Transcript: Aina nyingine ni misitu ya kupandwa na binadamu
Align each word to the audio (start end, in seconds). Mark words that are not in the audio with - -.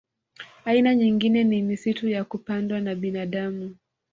Aina 0.65 0.95
nyingine 0.95 1.43
ni 1.43 1.61
misitu 1.61 2.09
ya 2.09 2.23
kupandwa 2.23 2.81
na 2.81 2.95
binadamu 2.95 3.75